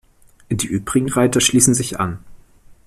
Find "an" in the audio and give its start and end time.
1.99-2.17